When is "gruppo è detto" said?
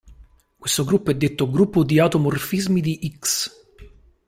0.83-1.47